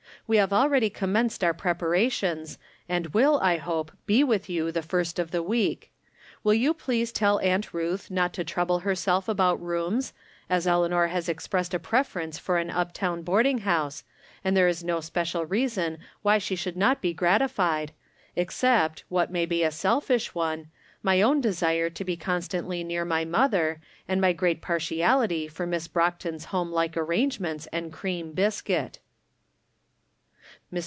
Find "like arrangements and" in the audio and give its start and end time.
26.71-27.91